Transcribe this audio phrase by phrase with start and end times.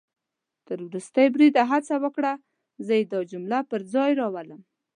[0.67, 2.33] تر ورستي بریده هڅه وکړه،
[2.85, 4.61] زه يې دا جمله پر ځای راوړم